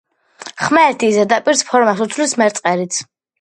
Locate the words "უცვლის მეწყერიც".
2.07-3.01